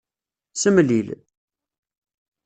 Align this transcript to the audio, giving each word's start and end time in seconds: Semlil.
Semlil. 0.61 1.07